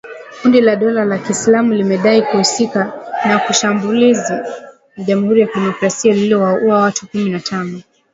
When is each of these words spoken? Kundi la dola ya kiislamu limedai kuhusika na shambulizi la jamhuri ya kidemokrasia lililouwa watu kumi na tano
Kundi 0.41 0.61
la 0.61 0.75
dola 0.75 1.01
ya 1.07 1.17
kiislamu 1.23 1.73
limedai 1.73 2.21
kuhusika 2.21 2.93
na 3.25 3.53
shambulizi 3.53 4.33
la 4.33 4.45
jamhuri 5.05 5.41
ya 5.41 5.47
kidemokrasia 5.47 6.13
lililouwa 6.13 6.53
watu 6.53 7.07
kumi 7.07 7.29
na 7.29 7.39
tano 7.39 7.81